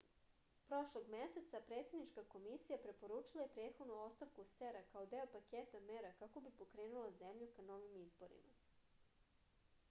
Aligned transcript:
prošlog 0.69 1.09
meseca 1.15 1.59
predsednička 1.67 2.23
komisija 2.35 2.77
preporučila 2.85 3.45
je 3.45 3.51
prethodnu 3.59 3.99
ostavku 4.07 4.47
cep-a 4.53 4.81
kao 4.95 5.05
deo 5.13 5.29
paketa 5.37 5.83
mera 5.91 6.11
kako 6.25 6.45
bi 6.49 6.55
pokrenula 6.65 7.13
zemlju 7.23 7.51
ka 7.59 7.69
novim 7.71 8.01
izborima 8.03 8.59